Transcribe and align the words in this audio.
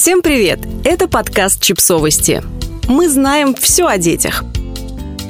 Всем 0.00 0.22
привет! 0.22 0.60
Это 0.82 1.08
подкаст 1.08 1.60
«Чипсовости». 1.60 2.42
Мы 2.88 3.10
знаем 3.10 3.54
все 3.54 3.86
о 3.86 3.98
детях. 3.98 4.44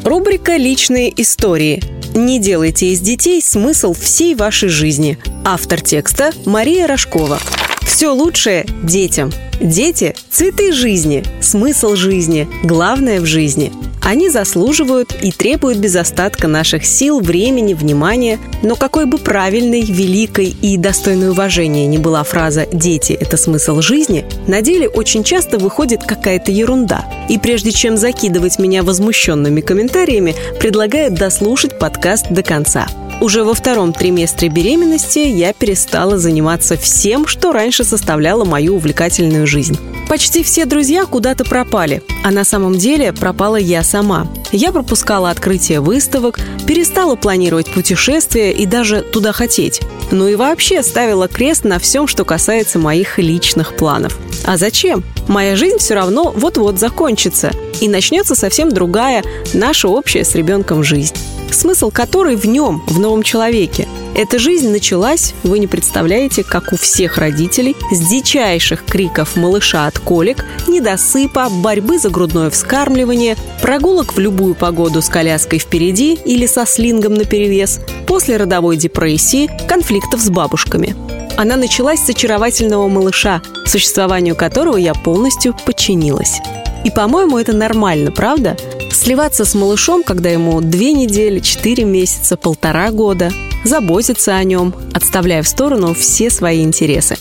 Рубрика 0.05 0.57
«Личные 0.57 1.13
истории». 1.21 1.83
Не 2.15 2.39
делайте 2.39 2.93
из 2.93 3.01
детей 3.01 3.43
смысл 3.43 3.95
всей 3.95 4.37
вашей 4.37 4.69
жизни. 4.69 5.19
Автор 5.45 5.81
текста 5.81 6.31
Мария 6.47 6.87
Рожкова. 6.87 7.41
Все 7.83 8.11
лучшее 8.11 8.65
детям. 8.85 9.33
Дети– 9.61 10.15
цветы 10.31 10.71
жизни, 10.73 11.25
смысл 11.41 11.97
жизни, 11.97 12.49
главное 12.63 13.21
в 13.21 13.27
жизни– 13.27 13.73
они 14.03 14.29
заслуживают 14.31 15.15
и 15.21 15.31
требуют 15.31 15.79
без 15.79 15.97
остатка 15.97 16.49
наших 16.49 16.85
сил, 16.85 17.21
времени, 17.21 17.75
внимания. 17.75 18.39
Но 18.63 18.77
какой 18.77 19.07
бы 19.07 19.19
правильной, 19.19 19.83
великой 19.83 20.47
и 20.47 20.77
достойной 20.77 21.31
уважения 21.31 21.87
ни 21.87 21.99
была 21.99 22.25
фраза 22.25 22.67
«дети– 22.73 23.13
это 23.21 23.37
смысл 23.37 23.81
жизни», 23.81 24.25
на 24.47 24.63
деле 24.63 24.89
очень 24.89 25.25
часто 25.25 25.59
выходит 25.59 26.03
какая-то 26.05 26.51
ерунда. 26.51 27.05
И 27.29 27.39
прежде 27.39 27.73
чем 27.73 27.97
закидывать 27.97 28.59
меня 28.59 28.83
возмущенными 28.83 29.61
комментариями, 29.61 30.35
предлагаю 30.59 31.11
дослушать 31.11 31.79
подкаст 31.79 32.31
до 32.31 32.43
конца. 32.43 32.87
Уже 33.21 33.45
во 33.45 33.53
втором 33.53 33.93
триместре 33.93 34.49
беременности 34.49 35.19
я 35.19 35.53
перестала 35.53 36.17
заниматься 36.17 36.79
всем, 36.79 37.27
что 37.27 37.53
раньше 37.53 37.85
составляло 37.85 38.47
мою 38.47 38.77
увлекательную 38.77 39.47
жизнь. 39.47 39.79
Почти 40.09 40.43
все 40.43 40.65
друзья 40.65 41.05
куда-то 41.05 41.45
пропали, 41.45 42.03
а 42.25 42.31
на 42.31 42.45
самом 42.45 42.79
деле 42.79 43.13
пропала 43.13 43.57
я 43.57 43.85
сама. 43.85 44.27
Я 44.53 44.73
пропускала 44.73 45.31
открытие 45.31 45.81
выставок, 45.81 46.41
перестала 46.67 47.15
планировать 47.15 47.71
путешествия 47.71 48.53
и 48.53 48.65
даже 48.65 49.03
туда 49.03 49.33
хотеть. 49.33 49.83
Ну 50.11 50.27
и 50.27 50.35
вообще 50.35 50.83
ставила 50.83 51.29
крест 51.29 51.65
на 51.65 51.79
всем, 51.79 52.09
что 52.09 52.25
касается 52.25 52.79
моих 52.79 53.19
личных 53.19 53.77
планов. 53.77 54.17
А 54.45 54.57
зачем? 54.57 55.05
Моя 55.29 55.57
жизнь 55.57 55.79
все 55.79 55.95
равно 55.95 56.33
вот-вот 56.35 56.79
закончится, 56.81 57.53
и 57.81 57.89
начнется 57.89 58.35
совсем 58.35 58.73
другая, 58.73 59.23
наша 59.53 59.89
общая 59.89 60.25
с 60.25 60.35
ребенком 60.35 60.83
жизнь 60.83 61.15
смысл 61.55 61.91
которой 61.91 62.37
в 62.37 62.45
нем, 62.47 62.83
в 62.87 62.99
новом 62.99 63.23
человеке. 63.23 63.89
Эта 64.15 64.39
жизнь 64.39 64.71
началась, 64.71 65.35
вы 65.45 65.59
не 65.59 65.67
представляете, 65.67 66.43
как 66.43 66.73
у 66.73 66.77
всех 66.77 67.17
родителей, 67.19 67.77
с 67.91 67.99
дичайших 68.11 68.85
криков 68.85 69.37
малыша 69.37 69.87
от 69.87 69.99
колик, 69.99 70.45
недосыпа, 70.67 71.49
борьбы 71.49 71.99
за 71.99 72.11
грудное 72.11 72.51
вскармливание, 72.51 73.37
прогулок 73.63 74.15
в 74.15 74.19
любую 74.19 74.55
погоду 74.55 75.01
с 75.01 75.09
коляской 75.09 75.59
впереди 75.59 76.15
или 76.25 76.47
со 76.47 76.67
слингом 76.67 77.15
наперевес, 77.15 77.81
после 78.07 78.37
родовой 78.37 78.77
депрессии, 78.77 79.51
конфликтов 79.69 80.21
с 80.21 80.29
бабушками. 80.29 80.97
Она 81.37 81.57
началась 81.57 82.01
с 82.01 82.09
очаровательного 82.11 82.89
малыша, 82.89 83.41
существованию 83.65 84.37
которого 84.37 84.77
я 84.77 84.93
полностью 84.93 85.57
подчинилась. 85.65 86.41
И, 86.85 86.91
по-моему, 86.91 87.39
это 87.39 87.55
нормально, 87.55 88.11
правда? 88.11 88.57
Сливаться 89.01 89.47
с 89.47 89.55
малышом, 89.55 90.03
когда 90.03 90.29
ему 90.29 90.61
две 90.61 90.93
недели, 90.93 91.39
четыре 91.39 91.85
месяца, 91.85 92.37
полтора 92.37 92.91
года, 92.91 93.33
заботиться 93.65 94.37
о 94.37 94.45
нем, 94.45 94.75
отставляя 94.93 95.43
в 95.43 95.49
сторону 95.49 95.95
все 95.95 96.29
свои 96.29 96.63
интересы. 96.63 97.17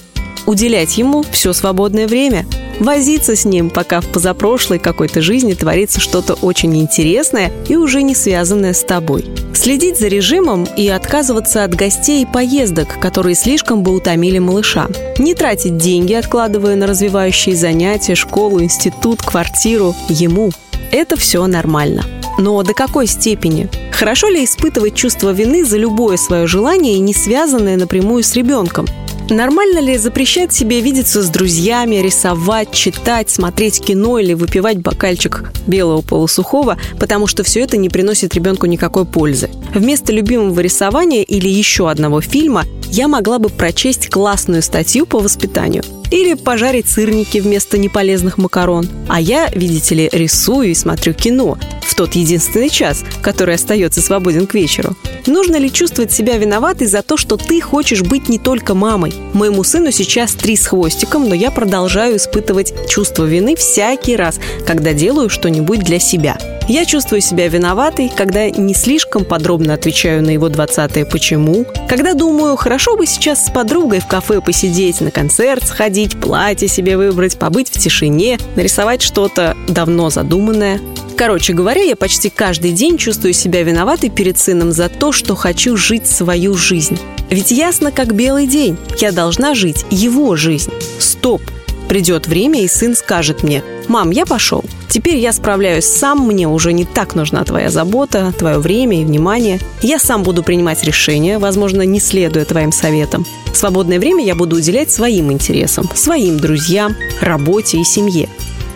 Уделять 0.46 0.98
ему 0.98 1.24
все 1.32 1.54
свободное 1.54 2.06
время, 2.06 2.46
возиться 2.82 3.38
с 3.38 3.46
ним, 3.46 3.70
пока 3.70 4.02
в 4.02 4.08
позапрошлой 4.08 4.78
какой-то 4.78 5.22
жизни 5.22 5.54
творится 5.54 6.02
что-то 6.02 6.34
очень 6.34 6.76
интересное 6.76 7.50
и 7.70 7.78
уже 7.78 8.02
не 8.02 8.14
связанное 8.14 8.74
с 8.74 8.84
тобой. 8.84 9.24
Следить 9.54 9.98
за 9.98 10.10
режимом 10.10 10.66
и 10.76 10.90
отказываться 10.90 11.64
от 11.64 11.76
гостей 11.76 12.24
и 12.24 12.26
поездок, 12.26 13.00
которые 13.00 13.36
слишком 13.36 13.84
бы 13.84 13.94
утомили 13.94 14.40
малыша. 14.40 14.90
Не 15.18 15.34
тратить 15.34 15.78
деньги, 15.78 16.12
откладывая 16.12 16.76
на 16.76 16.88
развивающие 16.88 17.56
занятия, 17.56 18.16
школу, 18.16 18.62
институт, 18.62 19.22
квартиру 19.22 19.96
ему– 20.10 20.52
это 20.92 21.16
все 21.18 21.46
нормально. 21.48 22.06
Но 22.38 22.64
до 22.64 22.74
какой 22.74 23.06
степени? 23.08 23.70
Хорошо 23.92 24.30
ли 24.30 24.46
испытывать 24.46 24.96
чувство 24.96 25.32
вины 25.32 25.66
за 25.66 25.78
любое 25.78 26.16
свое 26.16 26.48
желание, 26.48 27.00
не 27.00 27.14
связанное 27.14 27.76
напрямую 27.76 28.24
с 28.24 28.34
ребенком? 28.34 28.88
Нормально 29.30 29.80
ли 29.80 29.98
запрещать 29.98 30.54
себе 30.54 30.82
видеться 30.82 31.22
с 31.22 31.30
друзьями, 31.30 31.98
рисовать, 31.98 32.72
читать, 32.72 33.30
смотреть 33.30 33.80
кино 33.80 34.18
или 34.18 34.34
выпивать 34.34 34.80
бокальчик 34.80 35.52
белого 35.68 36.02
полусухого, 36.02 36.78
потому 36.98 37.28
что 37.28 37.44
все 37.44 37.62
это 37.62 37.78
не 37.78 37.90
приносит 37.90 38.34
ребенку 38.34 38.66
никакой 38.66 39.06
пользы? 39.06 39.50
Вместо 39.76 40.12
любимого 40.12 40.60
рисования 40.62 41.22
или 41.22 41.48
еще 41.48 41.92
одного 41.92 42.22
фильма 42.22 42.66
я 42.88 43.08
могла 43.08 43.38
бы 43.38 43.50
прочесть 43.50 44.10
классную 44.10 44.64
статью 44.64 45.06
по 45.06 45.20
воспитанию– 45.20 45.84
или 46.12 46.34
пожарить 46.34 46.88
сырники 46.88 47.40
вместо 47.40 47.78
неполезных 47.78 48.38
макарон. 48.38 48.88
А 49.08 49.20
я, 49.20 49.50
видите 49.50 49.96
ли, 49.96 50.10
рисую 50.12 50.70
и 50.70 50.74
смотрю 50.74 51.14
кино 51.14 51.58
в 51.82 51.96
тот 51.96 52.16
единственный 52.16 52.70
час, 52.70 53.04
который 53.22 53.56
остается 53.56 54.02
свободен 54.02 54.48
к 54.48 54.54
вечеру. 54.54 54.96
Нужно 55.26 55.58
ли 55.58 55.72
чувствовать 55.72 56.12
себя 56.12 56.38
виноватой 56.38 56.88
за 56.88 57.02
то, 57.02 57.18
что 57.18 57.38
ты 57.38 57.62
хочешь 57.62 58.02
быть 58.02 58.30
не 58.30 58.40
только 58.40 58.74
мамой? 58.74 59.14
Моему 59.34 59.64
сыну 59.64 59.92
сейчас 59.92 60.34
три 60.34 60.56
с 60.56 60.68
хвостиком, 60.68 61.28
но 61.28 61.36
я 61.36 61.52
продолжаю 61.52 62.18
испытывать 62.18 62.74
чувство 62.88 63.26
вины 63.26 63.56
всякий 63.56 64.16
раз, 64.16 64.40
когда 64.66 64.94
делаю 64.94 65.30
что-нибудь 65.30 65.82
для 65.82 66.00
себя. 66.00 66.38
Я 66.70 66.86
чувствую 66.86 67.22
себя 67.22 67.48
виноватой, 67.48 68.12
когда 68.16 68.48
не 68.48 68.76
слишком 68.76 69.26
подробно 69.26 69.74
отвечаю 69.74 70.22
на 70.22 70.30
его 70.30 70.50
20 70.50 71.10
«почему», 71.10 71.66
когда 71.88 72.14
думаю, 72.14 72.56
хорошо 72.58 72.96
бы 72.96 73.08
сейчас 73.08 73.48
с 73.48 73.50
подругой 73.50 74.02
в 74.02 74.06
кафе 74.06 74.40
посидеть, 74.40 75.02
на 75.02 75.10
концерт 75.10 75.66
сходить, 75.66 76.22
платье 76.22 76.68
себе 76.68 76.96
выбрать, 76.96 77.40
побыть 77.40 77.70
в 77.70 77.80
тишине, 77.80 78.38
нарисовать 78.56 79.02
что-то 79.02 79.58
давно 79.68 80.12
задуманное. 80.12 80.80
Короче 81.18 81.54
говоря, 81.54 81.82
я 81.82 81.96
почти 81.96 82.30
каждый 82.30 82.72
день 82.72 83.00
чувствую 83.00 83.34
себя 83.34 83.64
виноватой 83.64 84.12
перед 84.12 84.38
сыном 84.38 84.72
за 84.72 84.90
то, 84.90 85.12
что 85.12 85.36
хочу 85.36 85.76
жить 85.76 86.06
свою 86.06 86.54
жизнь. 86.54 87.00
Ведь 87.32 87.50
ясно, 87.50 87.92
как 87.92 88.14
белый 88.14 88.46
день. 88.46 88.78
Я 89.00 89.12
должна 89.12 89.56
жить 89.56 89.86
его 89.90 90.36
жизнь. 90.36 90.72
Стоп! 91.00 91.42
Придет 91.90 92.28
время, 92.28 92.64
и 92.64 92.68
сын 92.68 92.96
скажет 92.96 93.42
мне, 93.42 93.64
«Мам, 93.88 94.12
я 94.12 94.28
пошел. 94.28 94.64
Теперь 94.90 95.18
я 95.18 95.34
справляюсь 95.34 95.86
сам, 95.86 96.20
мне 96.28 96.48
уже 96.48 96.72
не 96.72 96.86
так 96.86 97.16
нужна 97.16 97.44
твоя 97.44 97.72
забота, 97.72 98.32
твое 98.38 98.60
время 98.60 99.02
и 99.02 99.06
внимание. 99.06 99.60
Я 99.82 99.98
сам 99.98 100.22
буду 100.22 100.44
принимать 100.44 100.84
решения, 100.84 101.40
возможно, 101.40 101.82
не 101.82 102.00
следуя 102.00 102.46
твоим 102.46 102.72
советам. 102.72 103.26
Свободное 103.54 104.00
время 104.00 104.24
я 104.24 104.36
буду 104.36 104.58
уделять 104.58 104.92
своим 104.92 105.32
интересам, 105.32 105.90
своим 105.96 106.40
друзьям, 106.40 106.96
работе 107.22 107.80
и 107.80 107.84
семье. 107.84 108.30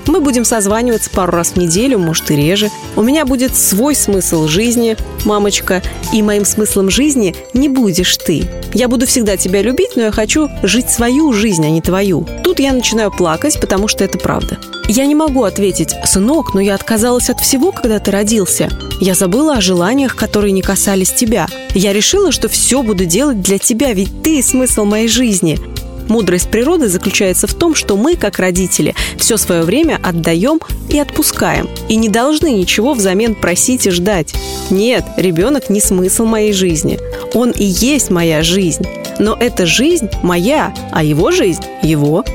Мы 0.07 0.19
будем 0.19 0.45
созваниваться 0.45 1.09
пару 1.09 1.31
раз 1.31 1.51
в 1.51 1.57
неделю, 1.57 1.97
может 1.99 2.29
и 2.31 2.35
реже. 2.35 2.69
У 2.95 3.01
меня 3.01 3.25
будет 3.25 3.55
свой 3.55 3.95
смысл 3.95 4.47
жизни, 4.47 4.97
мамочка, 5.25 5.81
и 6.11 6.21
моим 6.21 6.45
смыслом 6.45 6.89
жизни 6.89 7.35
не 7.53 7.69
будешь 7.69 8.17
ты. 8.17 8.49
Я 8.73 8.87
буду 8.87 9.05
всегда 9.05 9.37
тебя 9.37 9.61
любить, 9.61 9.95
но 9.95 10.03
я 10.03 10.11
хочу 10.11 10.49
жить 10.63 10.89
свою 10.89 11.31
жизнь, 11.31 11.65
а 11.65 11.69
не 11.69 11.81
твою. 11.81 12.27
Тут 12.43 12.59
я 12.59 12.73
начинаю 12.73 13.11
плакать, 13.11 13.59
потому 13.59 13.87
что 13.87 14.03
это 14.03 14.17
правда. 14.17 14.57
Я 14.87 15.05
не 15.05 15.15
могу 15.15 15.43
ответить, 15.43 15.95
сынок, 16.05 16.53
но 16.53 16.59
я 16.59 16.75
отказалась 16.75 17.29
от 17.29 17.39
всего, 17.39 17.71
когда 17.71 17.99
ты 17.99 18.11
родился. 18.11 18.69
Я 18.99 19.15
забыла 19.15 19.55
о 19.55 19.61
желаниях, 19.61 20.15
которые 20.15 20.51
не 20.51 20.61
касались 20.61 21.13
тебя. 21.13 21.47
Я 21.73 21.93
решила, 21.93 22.31
что 22.31 22.49
все 22.49 22.83
буду 22.83 23.05
делать 23.05 23.41
для 23.41 23.57
тебя, 23.57 23.93
ведь 23.93 24.21
ты 24.23 24.41
смысл 24.41 24.83
моей 24.83 25.07
жизни. 25.07 25.59
Мудрость 26.07 26.49
природы 26.49 26.87
заключается 26.87 27.47
в 27.47 27.53
том, 27.53 27.75
что 27.75 27.95
мы, 27.97 28.15
как 28.15 28.39
родители, 28.39 28.95
все 29.17 29.37
свое 29.37 29.63
время 29.63 29.99
отдаем 30.01 30.59
и 30.89 30.99
отпускаем, 30.99 31.69
и 31.89 31.95
не 31.95 32.09
должны 32.09 32.51
ничего 32.51 32.93
взамен 32.93 33.35
просить 33.35 33.87
и 33.87 33.91
ждать. 33.91 34.33
Нет, 34.69 35.05
ребенок 35.17 35.69
не 35.69 35.79
смысл 35.79 36.25
моей 36.25 36.53
жизни. 36.53 36.99
Он 37.33 37.51
и 37.51 37.63
есть 37.63 38.09
моя 38.09 38.43
жизнь. 38.43 38.85
Но 39.19 39.37
эта 39.39 39.65
жизнь 39.65 40.09
моя, 40.23 40.73
а 40.91 41.03
его 41.03 41.31
жизнь– 41.31 41.63
его. 41.83 42.25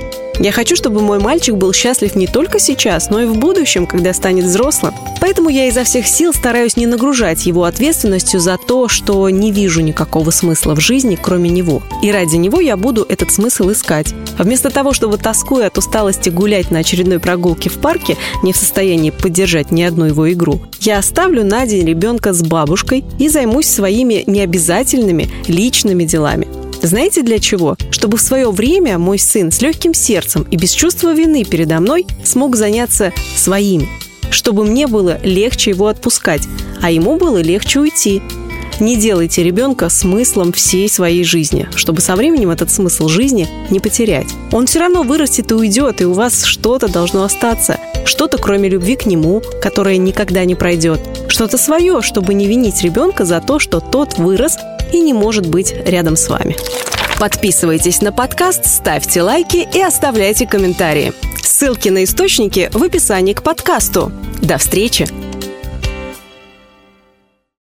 Я 0.40 0.52
хочу, 0.52 0.76
чтобы 0.76 1.00
мой 1.00 1.18
мальчик 1.18 1.56
был 1.56 1.72
счастлив 1.72 2.14
не 2.14 2.28
только 2.28 2.60
сейчас, 2.60 3.10
но 3.10 3.20
и 3.20 3.26
в 3.26 3.38
будущем, 3.38 3.86
когда 3.86 4.12
станет 4.12 4.44
взрослым. 4.44 4.94
Поэтому 5.20 5.48
я 5.48 5.66
изо 5.66 5.82
всех 5.82 6.06
сил 6.06 6.32
стараюсь 6.32 6.76
не 6.76 6.86
нагружать 6.86 7.44
его 7.46 7.64
ответственностью 7.64 8.38
за 8.38 8.56
то, 8.56 8.86
что 8.86 9.28
не 9.30 9.50
вижу 9.50 9.80
никакого 9.80 10.30
смысла 10.30 10.76
в 10.76 10.80
жизни, 10.80 11.18
кроме 11.20 11.50
него. 11.50 11.82
И 12.02 12.12
ради 12.12 12.36
него 12.36 12.60
я 12.60 12.76
буду 12.76 13.04
этот 13.08 13.32
смысл 13.32 13.72
искать. 13.72 14.14
Вместо 14.38 14.70
того, 14.70 14.92
чтобы 14.92 15.18
тоскуя 15.18 15.66
от 15.66 15.78
усталости 15.78 16.28
гулять 16.28 16.70
на 16.70 16.80
очередной 16.80 17.18
прогулке 17.18 17.68
в 17.68 17.78
парке, 17.80 18.16
не 18.44 18.52
в 18.52 18.56
состоянии 18.56 19.10
поддержать 19.10 19.72
ни 19.72 19.82
одну 19.82 20.04
его 20.04 20.32
игру, 20.32 20.60
я 20.80 20.98
оставлю 20.98 21.44
на 21.44 21.66
день 21.66 21.84
ребенка 21.84 22.32
с 22.32 22.42
бабушкой 22.42 23.04
и 23.18 23.28
займусь 23.28 23.66
своими 23.66 24.22
необязательными 24.26 25.28
личными 25.48 26.04
делами. 26.04 26.46
Знаете 26.82 27.22
для 27.22 27.38
чего? 27.38 27.76
Чтобы 27.90 28.16
в 28.16 28.22
свое 28.22 28.50
время 28.50 28.98
мой 28.98 29.18
сын 29.18 29.50
с 29.50 29.60
легким 29.60 29.94
сердцем 29.94 30.46
и 30.50 30.56
без 30.56 30.72
чувства 30.72 31.12
вины 31.12 31.44
передо 31.44 31.80
мной 31.80 32.06
смог 32.24 32.54
заняться 32.56 33.12
своими. 33.36 33.88
Чтобы 34.30 34.64
мне 34.64 34.86
было 34.86 35.18
легче 35.22 35.70
его 35.70 35.88
отпускать, 35.88 36.42
а 36.80 36.90
ему 36.90 37.16
было 37.16 37.38
легче 37.38 37.80
уйти. 37.80 38.22
Не 38.78 38.94
делайте 38.94 39.42
ребенка 39.42 39.88
смыслом 39.88 40.52
всей 40.52 40.88
своей 40.88 41.24
жизни, 41.24 41.68
чтобы 41.74 42.00
со 42.00 42.14
временем 42.14 42.50
этот 42.50 42.70
смысл 42.70 43.08
жизни 43.08 43.48
не 43.70 43.80
потерять. 43.80 44.28
Он 44.52 44.66
все 44.66 44.78
равно 44.78 45.02
вырастет 45.02 45.50
и 45.50 45.54
уйдет, 45.54 46.00
и 46.00 46.04
у 46.04 46.12
вас 46.12 46.44
что-то 46.44 46.86
должно 46.86 47.24
остаться. 47.24 47.80
Что-то, 48.04 48.38
кроме 48.38 48.68
любви 48.68 48.94
к 48.94 49.04
нему, 49.04 49.42
которое 49.60 49.96
никогда 49.96 50.44
не 50.44 50.54
пройдет. 50.54 51.00
Что-то 51.26 51.58
свое, 51.58 52.02
чтобы 52.02 52.34
не 52.34 52.46
винить 52.46 52.82
ребенка 52.82 53.24
за 53.24 53.40
то, 53.40 53.58
что 53.58 53.80
тот 53.80 54.16
вырос 54.16 54.56
и 54.92 55.00
не 55.00 55.12
может 55.12 55.46
быть 55.46 55.74
рядом 55.84 56.16
с 56.16 56.28
вами. 56.28 56.56
Подписывайтесь 57.18 58.00
на 58.00 58.12
подкаст, 58.12 58.66
ставьте 58.66 59.22
лайки 59.22 59.68
и 59.74 59.80
оставляйте 59.80 60.46
комментарии. 60.46 61.12
Ссылки 61.42 61.88
на 61.88 62.04
источники 62.04 62.70
в 62.72 62.82
описании 62.82 63.32
к 63.32 63.42
подкасту. 63.42 64.12
До 64.40 64.58
встречи! 64.58 65.27